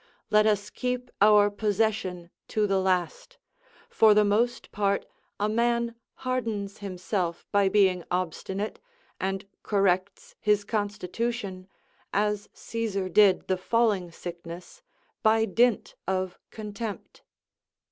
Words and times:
Let 0.31 0.47
us 0.47 0.71
keep 0.71 1.11
our 1.21 1.51
possession 1.51 2.31
to 2.47 2.65
the 2.65 2.79
last; 2.81 3.37
for 3.87 4.15
the 4.15 4.25
most 4.25 4.71
part, 4.71 5.05
a 5.39 5.47
man 5.47 5.93
hardens 6.25 6.79
himself 6.79 7.45
by 7.51 7.69
being 7.69 8.03
obstinate, 8.09 8.79
and 9.19 9.45
corrects 9.61 10.33
his 10.39 10.63
constitution, 10.63 11.67
as 12.11 12.49
Caesar 12.55 13.09
did 13.09 13.47
the 13.47 13.57
falling 13.57 14.11
sickness, 14.11 14.81
by 15.21 15.45
dint 15.45 15.93
of 16.07 16.39
contempt. 16.49 17.21